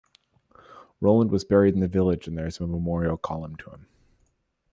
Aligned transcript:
Rowland 0.99 1.29
was 1.29 1.43
buried 1.45 1.75
in 1.75 1.79
the 1.79 1.87
village 1.87 2.27
and 2.27 2.35
there 2.35 2.47
is 2.47 2.59
a 2.59 2.65
memorial 2.65 3.17
column 3.17 3.55
to 3.57 3.69
him. 3.69 3.87